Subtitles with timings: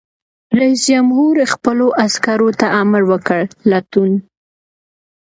[0.59, 4.11] رئیس جمهور خپلو عسکرو ته امر وکړ؛ لټون!